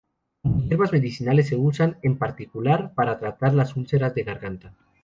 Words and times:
Como 0.41 0.63
hierbas 0.63 0.91
medicinales 0.93 1.49
se 1.49 1.57
usan, 1.57 1.99
en 2.01 2.17
particular, 2.17 2.91
para 2.95 3.19
tratar 3.19 3.53
las 3.53 3.75
úlceras 3.75 4.15
de 4.15 4.23
garganta. 4.23 4.73